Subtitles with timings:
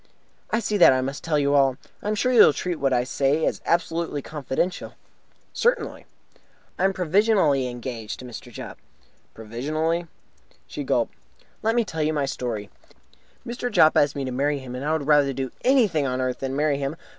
[0.49, 1.77] "I see that I must tell you all.
[2.01, 4.95] I am sure you will treat what I say as absolutely confidential."
[5.53, 6.07] "Certainly."
[6.79, 8.51] "I am provisionally engaged to Mr.
[8.51, 8.79] Jopp."
[9.35, 10.07] "Provisionally?"
[10.65, 11.13] She gulped.
[11.61, 12.71] "Let me tell you my story.
[13.45, 13.71] Mr.
[13.71, 16.55] Jopp asked me to marry him, and I would rather do anything on earth than
[16.55, 16.95] marry him.